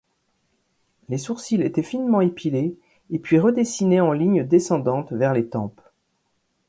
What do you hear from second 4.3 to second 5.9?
descendante vers les tempes.